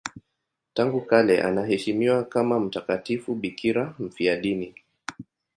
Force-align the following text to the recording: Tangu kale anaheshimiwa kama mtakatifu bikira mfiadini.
Tangu 0.73 1.01
kale 1.01 1.41
anaheshimiwa 1.43 2.23
kama 2.23 2.59
mtakatifu 2.59 3.35
bikira 3.35 3.95
mfiadini. 3.99 4.73